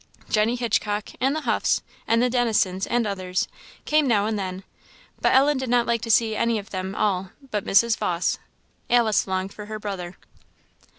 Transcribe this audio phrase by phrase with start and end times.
[0.31, 3.47] Jenny Hitchcock, and the Huffs, and the Dennisons and others,
[3.85, 4.63] came now and then;
[5.21, 7.99] but Ellen did not like to see any of them all but Mrs.
[7.99, 8.39] Vawse.
[8.89, 10.17] Alice longed for her brother.